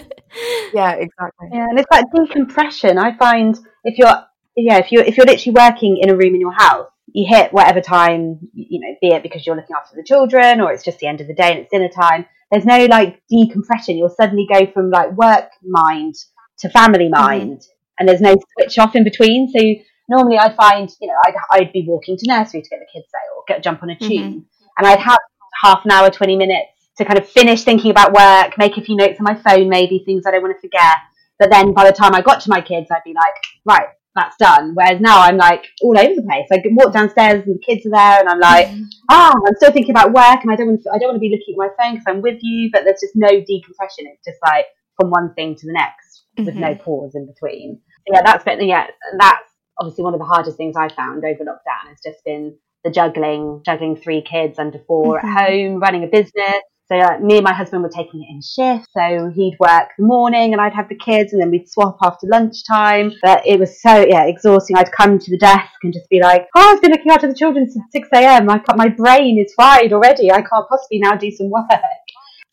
[0.72, 1.48] Yeah exactly.
[1.52, 2.98] Yeah and it's like decompression.
[2.98, 4.24] I find if you're
[4.56, 7.52] yeah if you're if you're literally working in a room in your house you hit
[7.52, 10.98] whatever time, you know, be it because you're looking after the children or it's just
[10.98, 12.26] the end of the day and it's dinner time.
[12.50, 13.96] There's no like decompression.
[13.96, 16.14] You'll suddenly go from like work mind
[16.58, 17.20] to family mm-hmm.
[17.20, 17.92] mind mm-hmm.
[17.98, 19.50] and there's no switch off in between.
[19.50, 19.60] So
[20.08, 23.08] normally I'd find, you know, I'd, I'd be walking to nursery to get the kids
[23.12, 24.38] there or get jump on a tube mm-hmm.
[24.78, 25.18] and I'd have
[25.62, 28.96] half an hour, 20 minutes to kind of finish thinking about work, make a few
[28.96, 30.96] notes on my phone, maybe things I don't want to forget.
[31.38, 33.34] But then by the time I got to my kids, I'd be like,
[33.64, 34.72] right, that's done.
[34.74, 36.46] Whereas now I'm like all over the place.
[36.52, 38.84] I walk downstairs and the kids are there, and I'm like, mm.
[39.10, 41.20] ah, I'm still thinking about work, and I don't want to, I don't want to
[41.20, 42.70] be looking at my phone because I'm with you.
[42.72, 44.06] But there's just no decompression.
[44.06, 44.66] It's just like
[45.00, 46.60] from one thing to the next with mm-hmm.
[46.60, 47.80] no pause in between.
[48.06, 48.86] So yeah, that's been yeah,
[49.18, 51.88] that's obviously one of the hardest things I found over lockdown.
[51.88, 55.26] Has just been the juggling, juggling three kids under 4 mm-hmm.
[55.26, 58.42] at home, running a business, so uh, me and my husband were taking it in
[58.42, 58.88] shifts.
[58.94, 62.26] So he'd work the morning and I'd have the kids and then we'd swap after
[62.26, 63.12] lunchtime.
[63.22, 64.76] But it was so, yeah, exhausting.
[64.76, 67.34] I'd come to the desk and just be like, oh, I've been looking after the
[67.34, 68.46] children since 6 a.m.
[68.46, 70.30] My, my brain is fried already.
[70.30, 71.64] I can't possibly now do some work.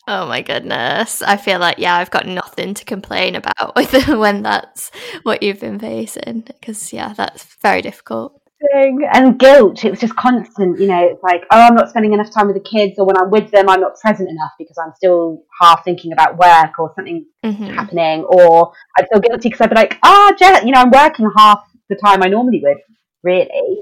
[0.08, 1.20] Oh my goodness.
[1.22, 3.76] I feel like, yeah, I've got nothing to complain about
[4.08, 4.90] when that's
[5.22, 6.40] what you've been facing.
[6.40, 8.39] Because, yeah, that's very difficult.
[8.62, 9.84] And guilt.
[9.84, 12.56] It was just constant, you know, it's like, oh, I'm not spending enough time with
[12.56, 15.82] the kids, or when I'm with them, I'm not present enough because I'm still half
[15.82, 17.64] thinking about work or something mm-hmm.
[17.64, 18.24] happening.
[18.24, 21.64] Or I'd feel guilty because I'd be like, oh, Jess, you know, I'm working half
[21.88, 22.78] the time I normally would,
[23.22, 23.80] really.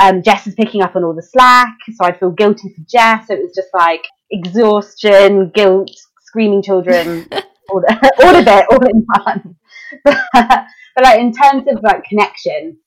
[0.00, 3.28] Um, Jess is picking up on all the slack, so I'd feel guilty for Jess.
[3.28, 5.90] So it was just like exhaustion, guilt,
[6.22, 7.28] screaming children,
[7.70, 9.56] all, the, all of it, all in one.
[10.04, 12.78] but, but like in terms of like connection,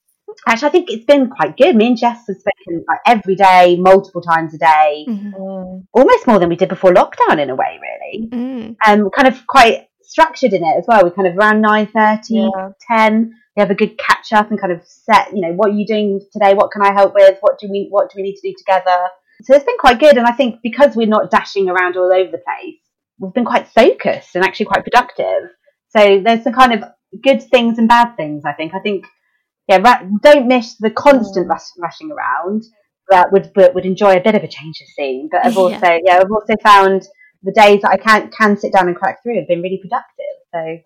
[0.47, 1.75] actually, I think it's been quite good.
[1.75, 5.79] Me and Jess have spoken like every day, multiple times a day, mm-hmm.
[5.93, 8.29] almost more than we did before lockdown in a way, really.
[8.29, 8.75] Mm.
[8.87, 11.03] Um, kind of quite structured in it as well.
[11.03, 12.69] We kind of around 9.30, yeah.
[12.89, 15.75] 10, we have a good catch up and kind of set, you know, what are
[15.75, 16.53] you doing today?
[16.53, 17.37] What can I help with?
[17.41, 19.07] What do we what do we need to do together?
[19.43, 20.17] So it's been quite good.
[20.17, 22.79] And I think because we're not dashing around all over the place,
[23.19, 25.49] we've been quite focused and actually quite productive.
[25.89, 26.83] So there's some kind of
[27.23, 28.73] good things and bad things, I think.
[28.73, 29.05] I think,
[29.69, 31.51] yeah, ra- don't miss the constant mm.
[31.51, 32.63] rush- rushing around,
[33.07, 35.29] but would, but would enjoy a bit of a change of scene.
[35.31, 35.99] But I've also, yeah.
[36.03, 37.07] yeah, I've also found
[37.43, 40.35] the days that I can can sit down and crack through have been really productive.
[40.53, 40.77] So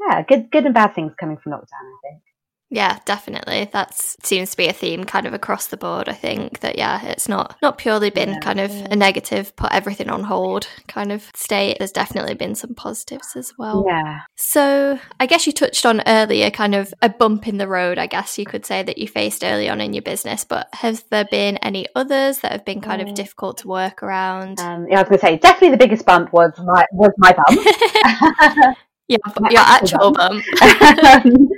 [0.00, 2.22] yeah, good good and bad things coming from lockdown, I think.
[2.68, 3.70] Yeah, definitely.
[3.72, 6.08] That seems to be a theme kind of across the board.
[6.08, 9.72] I think that yeah, it's not not purely been yeah, kind of a negative, put
[9.72, 11.78] everything on hold kind of state.
[11.78, 13.84] There's definitely been some positives as well.
[13.86, 14.22] Yeah.
[14.34, 18.08] So I guess you touched on earlier kind of a bump in the road, I
[18.08, 21.26] guess you could say that you faced early on in your business, but has there
[21.30, 23.14] been any others that have been kind of mm.
[23.14, 24.58] difficult to work around?
[24.58, 28.76] Um, yeah, I was gonna say definitely the biggest bump was my was my bump.
[29.08, 29.18] yeah,
[29.50, 30.44] your actual bump.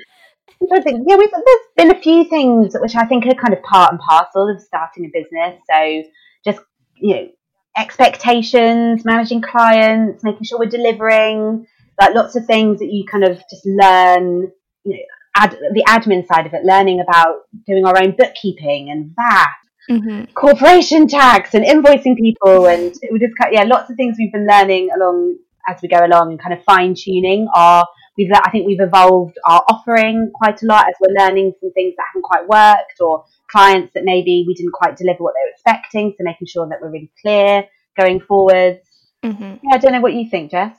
[0.61, 0.73] bump.
[0.73, 1.05] Interesting.
[1.09, 4.01] Yeah, we've, there's been a few things which I think are kind of part and
[4.01, 5.61] parcel of starting a business.
[5.71, 6.03] So
[6.45, 6.61] just,
[6.97, 7.29] you know,
[7.77, 11.67] expectations, managing clients, making sure we're delivering,
[12.01, 14.51] like lots of things that you kind of just learn,
[14.85, 15.03] you know,
[15.37, 19.49] ad, the admin side of it, learning about doing our own bookkeeping and VAT,
[19.91, 20.33] mm-hmm.
[20.35, 22.67] corporation tax and invoicing people.
[22.67, 26.31] And we just, yeah, lots of things we've been learning along as we go along
[26.31, 27.87] and kind of fine tuning our
[28.19, 31.95] we've I think we've evolved our offering quite a lot as we're learning some things
[31.97, 35.53] that haven't quite worked or clients that maybe we didn't quite deliver what they were
[35.53, 36.15] expecting.
[36.19, 37.65] So making sure that we're really clear
[37.97, 38.81] going forwards.
[39.25, 39.57] Mm-hmm.
[39.63, 40.77] Yeah, I don't know what you think, Jess.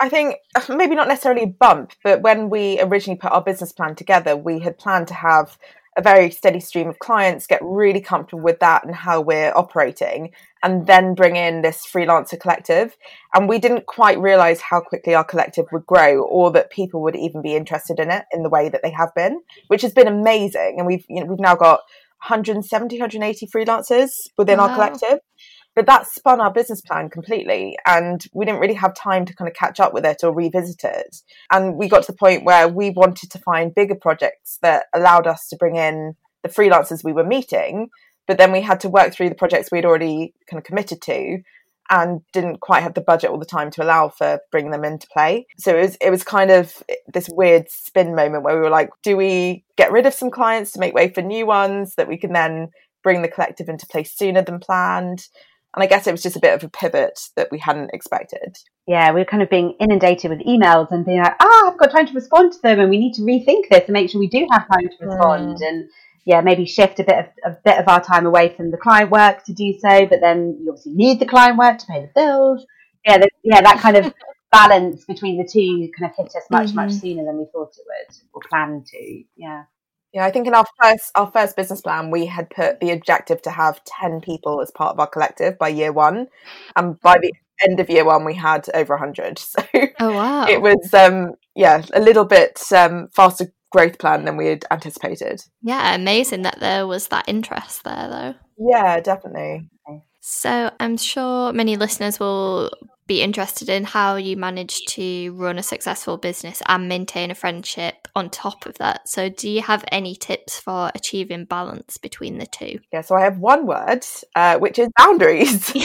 [0.00, 0.36] I think
[0.68, 4.60] maybe not necessarily a bump, but when we originally put our business plan together, we
[4.60, 5.58] had planned to have
[5.96, 10.30] a very steady stream of clients, get really comfortable with that and how we're operating,
[10.62, 12.96] and then bring in this freelancer collective.
[13.34, 17.16] And we didn't quite realize how quickly our collective would grow or that people would
[17.16, 20.08] even be interested in it in the way that they have been, which has been
[20.08, 20.76] amazing.
[20.78, 21.80] And we've, you know, we've now got
[22.26, 24.68] 170, 180 freelancers within wow.
[24.68, 25.20] our collective.
[25.78, 29.48] But that spun our business plan completely, and we didn't really have time to kind
[29.48, 31.18] of catch up with it or revisit it.
[31.52, 35.28] And we got to the point where we wanted to find bigger projects that allowed
[35.28, 37.90] us to bring in the freelancers we were meeting,
[38.26, 41.38] but then we had to work through the projects we'd already kind of committed to
[41.90, 45.06] and didn't quite have the budget all the time to allow for bringing them into
[45.12, 45.46] play.
[45.58, 46.82] So it was it was kind of
[47.14, 50.72] this weird spin moment where we were like, do we get rid of some clients
[50.72, 52.70] to make way for new ones that we can then
[53.04, 55.28] bring the collective into place sooner than planned?
[55.74, 58.56] And I guess it was just a bit of a pivot that we hadn't expected.
[58.86, 61.78] Yeah, we were kind of being inundated with emails and being like, ah, oh, I've
[61.78, 64.18] got time to respond to them and we need to rethink this and make sure
[64.18, 65.58] we do have time to respond.
[65.58, 65.68] Mm.
[65.68, 65.90] And
[66.24, 69.10] yeah, maybe shift a bit of a bit of our time away from the client
[69.10, 72.10] work to do so, but then you obviously need the client work to pay the
[72.14, 72.66] bills.
[73.04, 74.14] Yeah, the, yeah, that kind of
[74.52, 76.76] balance between the two kind of hit us much, mm-hmm.
[76.76, 79.22] much sooner than we thought it would or planned to.
[79.36, 79.64] Yeah.
[80.12, 83.42] Yeah, I think in our first our first business plan, we had put the objective
[83.42, 86.28] to have ten people as part of our collective by year one,
[86.76, 87.32] and by the
[87.68, 89.38] end of year one, we had over hundred.
[89.48, 89.62] So
[90.00, 90.46] oh, wow.
[90.46, 95.42] it was um, yeah a little bit um, faster growth plan than we had anticipated.
[95.62, 98.34] Yeah, amazing that there was that interest there, though.
[98.58, 99.68] Yeah, definitely.
[100.20, 102.70] So I'm sure many listeners will
[103.08, 108.06] be interested in how you manage to run a successful business and maintain a friendship
[108.14, 109.08] on top of that.
[109.08, 112.78] So, do you have any tips for achieving balance between the two?
[112.92, 114.04] Yeah, so I have one word,
[114.36, 115.72] uh, which is boundaries.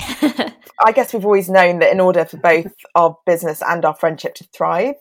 [0.85, 4.35] I guess we've always known that in order for both our business and our friendship
[4.35, 4.95] to thrive,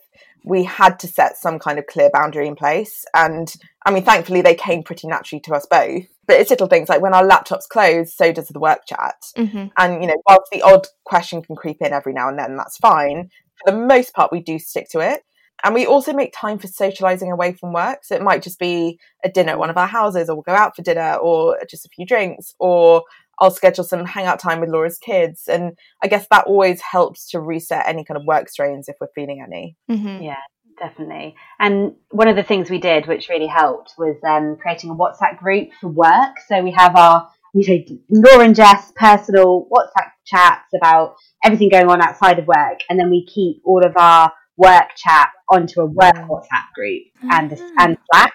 [0.45, 3.05] we had to set some kind of clear boundary in place.
[3.13, 3.53] And
[3.85, 6.05] I mean, thankfully, they came pretty naturally to us both.
[6.25, 9.15] But it's little things like when our laptops close, so does the work chat.
[9.37, 9.67] Mm-hmm.
[9.77, 12.77] And, you know, whilst the odd question can creep in every now and then, that's
[12.77, 13.29] fine.
[13.57, 15.23] For the most part, we do stick to it.
[15.65, 17.99] And we also make time for socializing away from work.
[18.03, 20.53] So it might just be a dinner at one of our houses, or we'll go
[20.53, 23.03] out for dinner, or just a few drinks, or
[23.39, 25.47] I'll schedule some hangout time with Laura's kids.
[25.47, 29.07] And I guess that always helps to reset any kind of work strains if we're
[29.15, 29.75] feeling any.
[29.89, 30.23] Mm-hmm.
[30.23, 30.37] Yeah,
[30.79, 31.35] definitely.
[31.59, 35.37] And one of the things we did, which really helped, was um, creating a WhatsApp
[35.37, 36.35] group for work.
[36.47, 41.89] So we have our, you know, Laura and Jess personal WhatsApp chats about everything going
[41.89, 45.85] on outside of work, and then we keep all of our work chat onto a
[45.85, 46.27] work mm.
[46.27, 47.75] WhatsApp group and mm-hmm.
[47.79, 48.33] and Slack.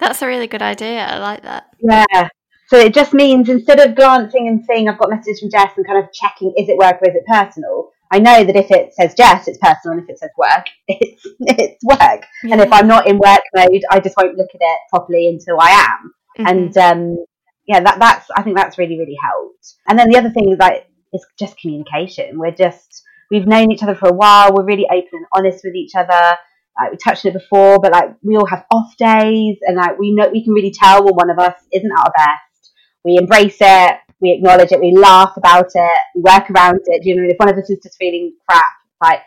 [0.00, 1.04] That's a really good idea.
[1.04, 1.66] I like that.
[1.80, 2.28] Yeah.
[2.68, 5.86] So it just means instead of glancing and seeing I've got messages from Jess and
[5.86, 8.94] kind of checking is it work or is it personal, I know that if it
[8.94, 12.24] says Jess, it's personal, and if it says work, it's it's work.
[12.42, 12.52] Yeah.
[12.52, 15.60] And if I'm not in work mode, I just won't look at it properly until
[15.60, 16.12] I am.
[16.38, 16.46] Mm-hmm.
[16.46, 17.24] And um,
[17.66, 19.74] yeah, that that's I think that's really really helped.
[19.88, 22.38] And then the other thing is like is just communication.
[22.38, 24.54] We're just we've known each other for a while.
[24.54, 26.36] We're really open and honest with each other.
[26.78, 29.98] Like we touched on it before, but like we all have off days, and like
[29.98, 32.72] we know we can really tell when one of us isn't at our best.
[33.04, 37.04] We embrace it we acknowledge it, we laugh about it, we work around it.
[37.04, 38.64] You know, if one of us is just feeling crap,
[39.02, 39.20] like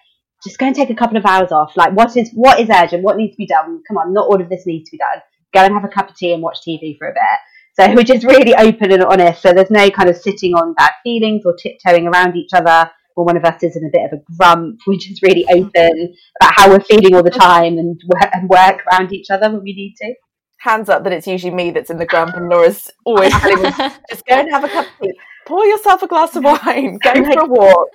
[0.43, 1.77] just go and take a couple of hours off.
[1.77, 3.03] Like what is what is urgent?
[3.03, 3.81] What needs to be done?
[3.87, 5.21] Come on, not all of this needs to be done.
[5.53, 7.39] Go and have a cup of tea and watch TV for a bit.
[7.79, 9.41] So we're just really open and honest.
[9.41, 12.91] So there's no kind of sitting on bad feelings or tiptoeing around each other.
[13.17, 14.79] Or one of us is in a bit of a grump.
[14.87, 17.99] We're just really open about how we're feeling all the time and,
[18.33, 20.13] and work around each other when we need to
[20.61, 23.69] hands up that it's usually me that's in the grump and Laura's always telling me,
[24.09, 25.13] just go and have a cup of tea,
[25.47, 27.87] pour yourself a glass of wine, go for a walk.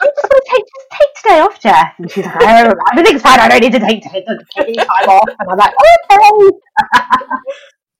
[0.00, 1.94] I just want to take, just take today off, Jess.
[1.98, 3.40] And she's like, oh, everything's fine.
[3.40, 5.28] I don't need to take, take, take time off.
[5.28, 5.74] And I'm like,
[6.10, 6.50] okay.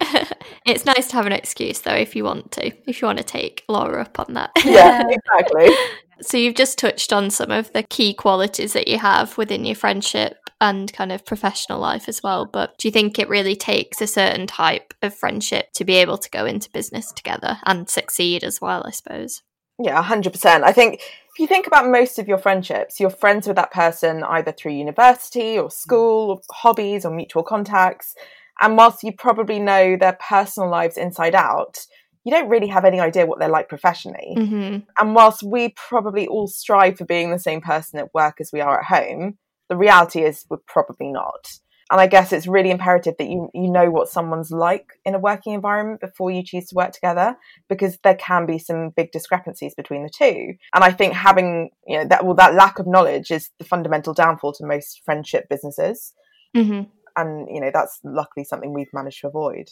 [0.66, 3.24] it's nice to have an excuse though if you want to if you want to
[3.24, 5.74] take laura up on that yeah exactly
[6.20, 9.74] so you've just touched on some of the key qualities that you have within your
[9.74, 12.47] friendship and kind of professional life as well.
[12.47, 16.18] But do you think it really takes a certain type of friendship to be able
[16.18, 19.42] to go into business together and succeed as well, I suppose?
[19.81, 20.64] Yeah, 100%.
[20.64, 24.25] I think if you think about most of your friendships, you're friends with that person
[24.25, 28.16] either through university or school, or hobbies or mutual contacts.
[28.61, 31.87] And whilst you probably know their personal lives inside out,
[32.25, 34.35] you don't really have any idea what they're like professionally.
[34.37, 34.79] Mm-hmm.
[34.99, 38.61] And whilst we probably all strive for being the same person at work as we
[38.61, 41.48] are at home, the reality is we're probably not.
[41.90, 45.18] And I guess it's really imperative that you, you know what someone's like in a
[45.18, 49.74] working environment before you choose to work together, because there can be some big discrepancies
[49.74, 50.52] between the two.
[50.74, 54.12] And I think having, you know, that, well, that lack of knowledge is the fundamental
[54.12, 56.12] downfall to most friendship businesses.
[56.54, 56.90] Mm-hmm.
[57.16, 59.70] And, you know, that's luckily something we've managed to avoid.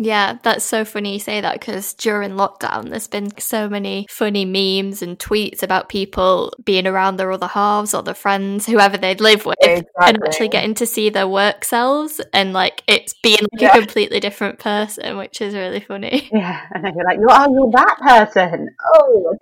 [0.00, 4.44] Yeah, that's so funny you say that because during lockdown, there's been so many funny
[4.44, 9.20] memes and tweets about people being around their other halves or their friends, whoever they'd
[9.20, 9.90] live with, exactly.
[9.98, 13.76] and actually getting to see their work selves and like it's being like yeah.
[13.76, 16.28] a completely different person, which is really funny.
[16.32, 18.68] Yeah, and then you're like, you are you're that person.
[18.94, 19.36] Oh,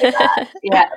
[0.00, 0.50] that.
[0.62, 0.88] yeah,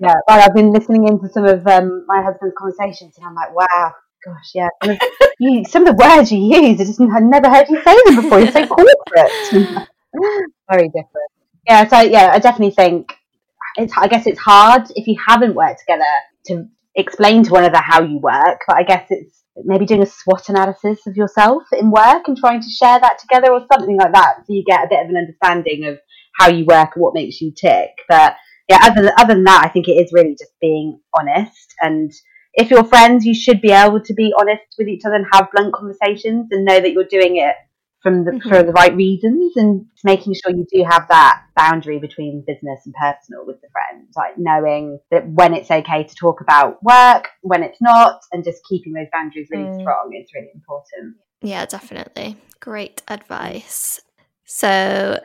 [0.00, 0.14] yeah.
[0.26, 3.92] Well, I've been listening into some of um, my husband's conversations, and I'm like, wow,
[4.24, 4.68] gosh, yeah.
[5.38, 8.22] you, some of the words you use, I just I've never heard you say them
[8.22, 8.40] before.
[8.40, 9.88] You're so corporate.
[10.70, 11.30] Very different.
[11.66, 13.12] Yeah, so yeah, I definitely think
[13.76, 13.92] it's.
[13.96, 16.04] I guess it's hard if you haven't worked together
[16.46, 18.60] to explain to one another how you work.
[18.66, 22.60] But I guess it's maybe doing a SWOT analysis of yourself in work and trying
[22.60, 25.16] to share that together or something like that, so you get a bit of an
[25.16, 25.98] understanding of
[26.38, 27.90] how you work and what makes you tick.
[28.08, 28.36] But
[28.68, 32.12] yeah, other than, other than that, I think it is really just being honest and
[32.54, 35.48] if you're friends, you should be able to be honest with each other and have
[35.52, 37.56] blunt conversations and know that you're doing it
[38.02, 38.48] from the mm-hmm.
[38.48, 42.94] for the right reasons and making sure you do have that boundary between business and
[42.94, 47.62] personal with the friends, like knowing that when it's okay to talk about work, when
[47.62, 49.80] it's not, and just keeping those boundaries really mm.
[49.80, 51.16] strong is really important.
[51.40, 52.36] Yeah, definitely.
[52.60, 54.00] Great advice.
[54.44, 55.18] So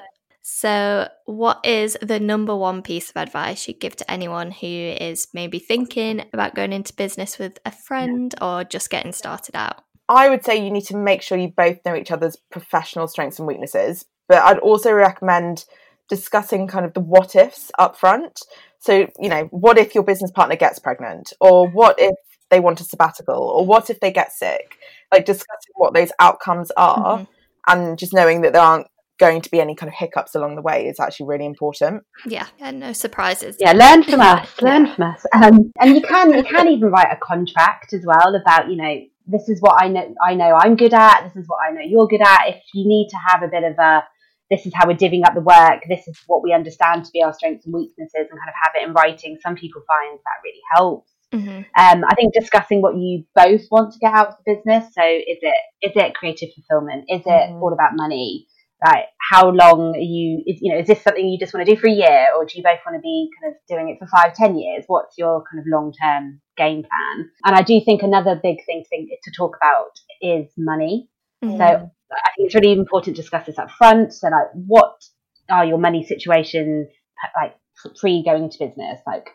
[0.52, 5.28] so, what is the number one piece of advice you'd give to anyone who is
[5.32, 9.84] maybe thinking about going into business with a friend or just getting started out?
[10.10, 13.38] I would say you need to make sure you both know each other's professional strengths
[13.38, 15.66] and weaknesses, but I'd also recommend
[16.10, 18.42] discussing kind of the what ifs up front.
[18.80, 21.32] So, you know, what if your business partner gets pregnant?
[21.40, 22.16] Or what if
[22.50, 23.36] they want a sabbatical?
[23.36, 24.78] Or what if they get sick?
[25.12, 27.24] Like discussing what those outcomes are mm-hmm.
[27.68, 28.88] and just knowing that there aren't
[29.20, 32.04] going to be any kind of hiccups along the way is actually really important.
[32.26, 33.58] Yeah, and no surprises.
[33.60, 34.50] Yeah, learn from us.
[34.62, 34.96] Learn yeah.
[34.96, 35.26] from us.
[35.34, 38.96] Um, and you can you can even write a contract as well about you know
[39.28, 41.24] this is what I know I know I'm good at.
[41.24, 42.48] This is what I know you're good at.
[42.48, 44.04] If you need to have a bit of a
[44.50, 45.84] this is how we're divvying up the work.
[45.88, 48.74] This is what we understand to be our strengths and weaknesses, and kind of have
[48.76, 49.38] it in writing.
[49.42, 51.12] Some people find that really helps.
[51.32, 51.58] Mm-hmm.
[51.78, 54.86] Um, I think discussing what you both want to get out of the business.
[54.96, 57.06] So, is it is it creative fulfillment?
[57.08, 57.62] Is it mm-hmm.
[57.62, 58.48] all about money?
[58.86, 61.74] Like how long are you is you know is this something you just want to
[61.74, 64.00] do for a year or do you both want to be kind of doing it
[64.00, 64.86] for five ten years?
[64.88, 67.30] What's your kind of long term game plan?
[67.46, 71.10] And i do think another big thing to, think, to talk about is money.
[71.44, 71.58] Mm-hmm.
[71.58, 74.14] so i think it's really important to discuss this up front.
[74.14, 75.04] So like what
[75.50, 76.88] are your money situations
[77.36, 77.56] like
[78.00, 79.00] pre going into business?
[79.06, 79.30] Like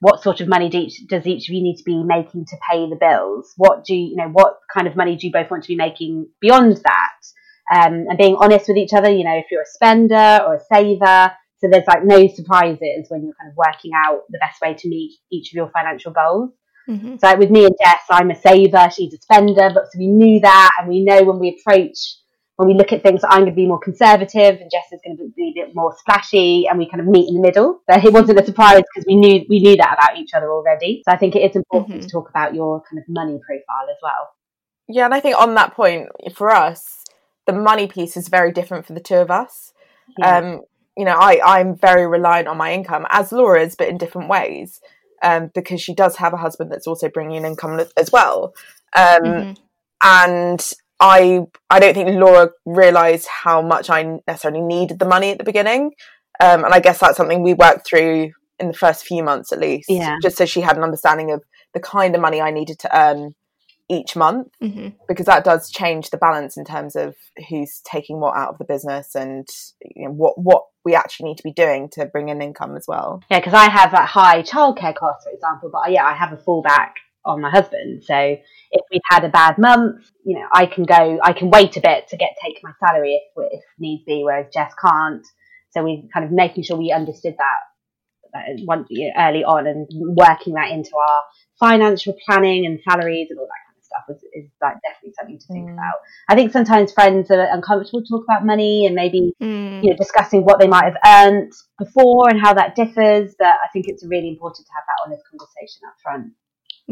[0.00, 2.56] what sort of money do each, does each of you need to be making to
[2.70, 3.52] pay the bills?
[3.56, 5.76] What do you, you know what kind of money do you both want to be
[5.76, 7.20] making beyond that
[7.70, 9.10] um, and being honest with each other.
[9.10, 13.22] You know, if you're a spender or a saver, so there's like no surprises when
[13.22, 16.50] you're kind of working out the best way to meet each of your financial goals.
[16.88, 17.16] Mm-hmm.
[17.18, 20.08] So like with me and Jess, I'm a saver, she's a spender, but so we
[20.08, 21.98] knew that, and we know when we approach,
[22.56, 25.18] when we look at things, I'm going to be more conservative, and Jess is going
[25.18, 27.82] to be a bit more splashy, and we kind of meet in the middle.
[27.86, 31.02] But it wasn't a surprise because we knew we knew that about each other already.
[31.06, 32.06] So I think it is important mm-hmm.
[32.06, 34.30] to talk about your kind of money profile as well.
[34.88, 36.99] Yeah, and I think on that point for us,
[37.50, 39.72] the money piece is very different for the two of us.
[40.18, 40.38] Yeah.
[40.38, 40.60] Um,
[40.96, 44.28] you know, I, I'm very reliant on my income, as Laura is, but in different
[44.28, 44.80] ways,
[45.22, 48.52] um, because she does have a husband that's also bringing in income as well.
[48.94, 49.52] Um, mm-hmm.
[50.02, 51.40] And I,
[51.70, 55.92] I don't think Laura realised how much I necessarily needed the money at the beginning.
[56.40, 59.60] Um, and I guess that's something we worked through in the first few months at
[59.60, 60.16] least, yeah.
[60.22, 61.42] just so she had an understanding of
[61.72, 63.34] the kind of money I needed to earn
[63.90, 64.88] each month mm-hmm.
[65.08, 67.16] because that does change the balance in terms of
[67.48, 69.48] who's taking what out of the business and
[69.84, 72.84] you know, what what we actually need to be doing to bring in income as
[72.86, 73.20] well.
[73.30, 76.36] Yeah, because I have like high childcare cost, for example, but yeah, I have a
[76.36, 76.92] fallback
[77.24, 78.04] on my husband.
[78.04, 81.76] So if we've had a bad month, you know, I can go, I can wait
[81.76, 85.26] a bit to get take my salary if if needs be, whereas Jess can't.
[85.72, 88.86] So we're kind of making sure we understood that one,
[89.18, 91.22] early on and working that into our
[91.58, 95.68] financial planning and salaries and all that stuff is, is like definitely something to think
[95.68, 95.74] mm.
[95.74, 95.98] about.
[96.28, 99.82] I think sometimes friends are uncomfortable to talk about money and maybe mm.
[99.82, 103.34] you know discussing what they might have earned before and how that differs.
[103.38, 106.32] But I think it's really important to have that honest conversation up front.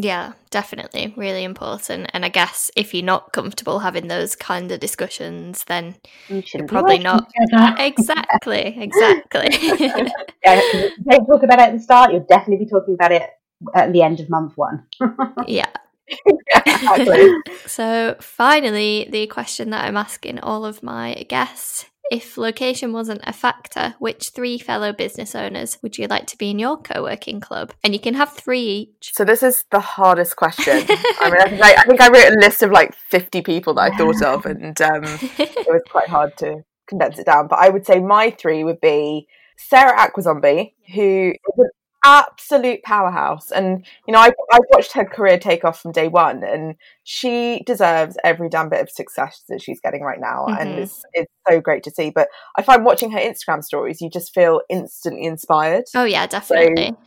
[0.01, 1.13] Yeah, definitely.
[1.17, 2.09] Really important.
[2.15, 5.97] And I guess if you're not comfortable having those kind of discussions, then
[6.29, 7.29] you are probably not.
[7.79, 9.49] Exactly, exactly.
[10.45, 10.61] yeah,
[11.09, 13.29] don't talk about it at the start, you'll definitely be talking about it
[13.75, 14.87] at the end of month one.
[15.49, 15.71] yeah,
[17.67, 23.33] so, finally, the question that I'm asking all of my guests if location wasn't a
[23.33, 27.41] factor, which three fellow business owners would you like to be in your co working
[27.41, 27.73] club?
[27.85, 29.13] And you can have three each.
[29.15, 30.87] So, this is the hardest question.
[31.21, 33.75] I mean, I think I, I, think I wrote a list of like 50 people
[33.75, 37.49] that I thought of, and um, it was quite hard to condense it down.
[37.49, 39.27] But I would say my three would be
[39.59, 41.71] Sara Akwisombe, who is an
[42.09, 43.51] absolute powerhouse.
[43.51, 47.63] And, you know, I, I watched her career take off from day one, and she
[47.67, 50.47] deserves every damn bit of success that she's getting right now.
[50.49, 50.61] Mm-hmm.
[50.61, 52.11] And it's, it's so great to see.
[52.11, 55.85] But I find watching her Instagram stories, you just feel instantly inspired.
[55.95, 56.89] Oh, yeah, definitely.
[56.89, 56.99] So,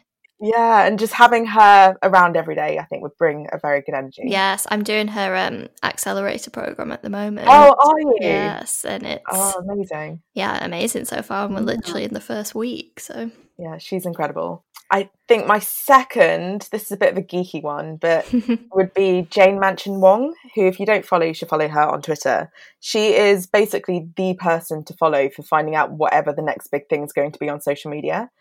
[0.43, 3.93] yeah, and just having her around every day, I think, would bring a very good
[3.93, 4.23] energy.
[4.25, 7.47] Yes, I'm doing her um, accelerator program at the moment.
[7.47, 8.17] Oh, are you?
[8.21, 10.23] Yes, and it's oh amazing.
[10.33, 11.45] Yeah, amazing so far.
[11.45, 13.29] And we're literally in the first week, so
[13.61, 14.65] yeah, she's incredible.
[14.89, 18.25] I think my second, this is a bit of a geeky one, but
[18.73, 22.01] would be Jane Manchun Wong, who, if you don't follow, you should follow her on
[22.01, 22.51] Twitter.
[22.79, 27.03] She is basically the person to follow for finding out whatever the next big thing
[27.03, 28.31] is going to be on social media.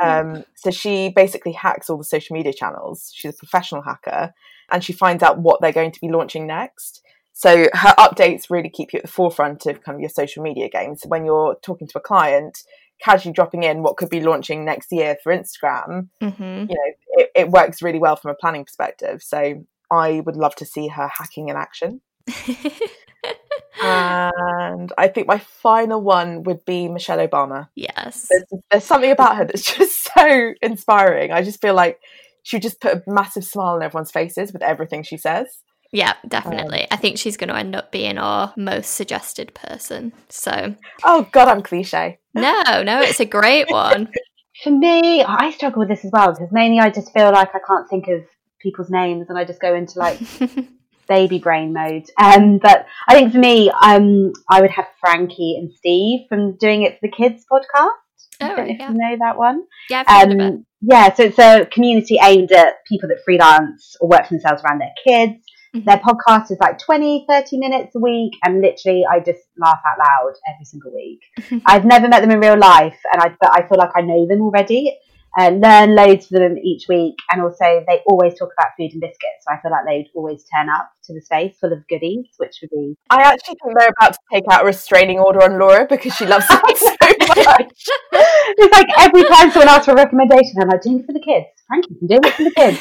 [0.00, 3.10] Um, so she basically hacks all the social media channels.
[3.12, 4.32] She's a professional hacker
[4.70, 7.02] and she finds out what they're going to be launching next.
[7.32, 10.68] So her updates really keep you at the forefront of kind of your social media
[10.68, 11.02] games.
[11.06, 12.64] When you're talking to a client,
[13.00, 16.42] casually dropping in what could be launching next year for Instagram, mm-hmm.
[16.42, 19.22] you know, it, it, works really well from a planning perspective.
[19.22, 22.00] So I would love to see her hacking in action.
[23.82, 27.68] and I think my final one would be Michelle Obama.
[27.74, 28.28] Yes.
[28.30, 31.32] There's, there's something about her that's just so inspiring.
[31.32, 32.00] I just feel like
[32.42, 35.46] she just put a massive smile on everyone's faces with everything she says.
[35.92, 36.82] Yeah, definitely.
[36.82, 40.12] Um, I think she's going to end up being our most suggested person.
[40.28, 40.74] So.
[41.04, 42.18] Oh God, I'm cliche.
[42.34, 44.12] No, no, it's a great one.
[44.62, 47.58] For me, I struggle with this as well because mainly I just feel like I
[47.66, 48.20] can't think of
[48.62, 50.20] people's names and I just go into like
[51.08, 52.04] baby brain mode.
[52.16, 56.82] Um, but I think for me, um, I would have Frankie and Steph from doing
[56.82, 57.88] it for the kids podcast.
[58.40, 58.72] Oh, I don't know yeah.
[58.72, 59.64] if you know that one.
[59.90, 64.34] Yeah, um, Yeah, so it's a community aimed at people that freelance or work for
[64.34, 65.42] themselves around their kids.
[65.78, 65.88] Mm-hmm.
[65.88, 69.98] Their podcast is like 20, 30 minutes a week, and literally, I just laugh out
[69.98, 71.20] loud every single week.
[71.66, 74.26] I've never met them in real life, and I, but I feel like I know
[74.26, 74.98] them already.
[75.38, 77.14] Uh, learn loads from them each week.
[77.30, 79.46] And also, they always talk about food and biscuits.
[79.46, 82.58] So I feel like they'd always turn up to the space full of goodies, which
[82.62, 82.96] would be.
[83.10, 86.26] I actually think they're about to take out a restraining order on Laura because she
[86.26, 87.72] loves it so much.
[88.12, 91.20] it's like every time someone asks for a recommendation, I'm like, doing it for the
[91.20, 91.46] kids.
[91.66, 92.80] Frankie can do it for the kids.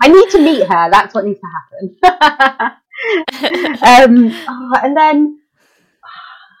[0.00, 0.90] I need to meet her.
[0.90, 2.80] That's what needs to happen.
[3.82, 5.38] um, oh, and then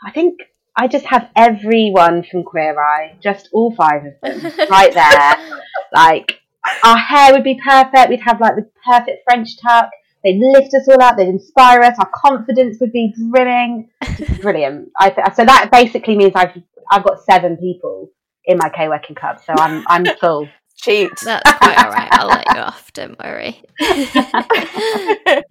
[0.04, 0.40] I think
[0.76, 4.12] I just have everyone from Queer Eye, just all five of
[4.42, 5.60] them, right there.
[5.92, 6.40] like
[6.82, 8.08] our hair would be perfect.
[8.10, 9.90] We'd have like the perfect French tuck.
[10.24, 11.16] They'd lift us all up.
[11.16, 11.98] They'd inspire us.
[11.98, 13.90] Our confidence would be brimming.
[14.40, 14.90] Brilliant.
[14.98, 16.60] I th- so that basically means I've
[16.90, 18.10] I've got seven people
[18.46, 19.38] in my co-working club.
[19.44, 20.48] So I'm I'm full.
[20.76, 21.10] Cheat.
[21.22, 22.08] That's quite all right.
[22.12, 22.92] I'll let you off.
[22.92, 23.62] Don't worry.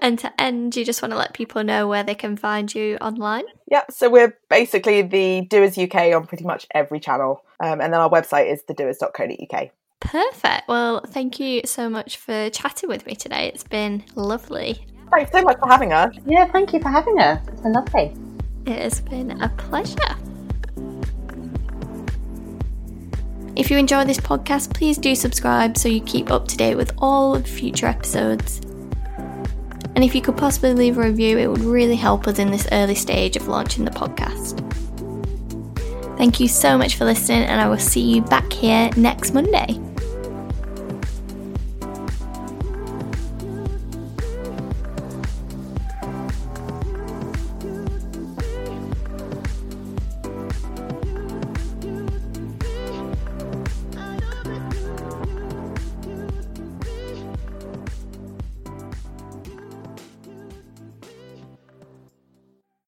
[0.00, 2.96] and to end, you just want to let people know where they can find you
[3.00, 3.44] online.
[3.70, 8.00] Yeah, so we're basically the Doers UK on pretty much every channel, um, and then
[8.00, 9.70] our website is thedoers.co.uk.
[10.00, 10.66] Perfect.
[10.66, 13.48] Well, thank you so much for chatting with me today.
[13.48, 14.84] It's been lovely.
[15.10, 16.14] Thanks so much for having us.
[16.26, 17.46] Yeah, thank you for having us.
[17.48, 18.16] It's been lovely.
[18.66, 19.96] It has been a pleasure.
[23.56, 26.92] If you enjoy this podcast, please do subscribe so you keep up to date with
[26.98, 28.62] all of future episodes.
[29.94, 32.66] And if you could possibly leave a review, it would really help us in this
[32.72, 34.66] early stage of launching the podcast.
[36.16, 39.80] Thank you so much for listening, and I will see you back here next Monday.